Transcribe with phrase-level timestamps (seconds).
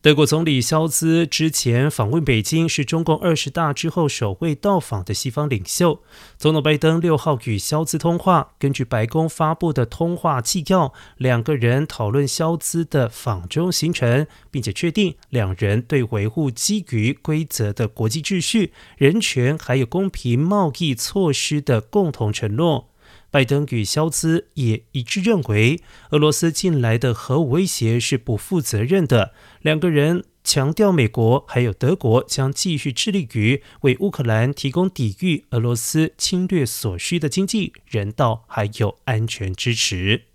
[0.00, 6.00] 德国总理肖兹之前访问北京，是中共二十大之后首位到访的西方领袖。
[6.38, 22.88] 总统拜登六号与肖兹通话，根据白宫发布的通话纪要，两个人讨论肖兹的访中行程，并且确定两人对维护基于规则的国际秩序、人权还有公平贸易措施的共同承诺。
[23.30, 25.80] 拜登与肖兹也一致认为，
[26.10, 29.32] 俄罗斯近来的核武威胁是不负责任的。
[29.60, 40.27] 两个人强调，美国还有德国将继续致力于为乌克兰提供抵御俄罗斯侵略所需的经济、人道还有安全支持。